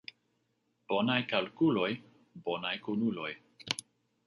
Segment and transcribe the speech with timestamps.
[0.93, 1.91] Bonaj kalkuloj,
[2.49, 3.31] bonaj kunuloj.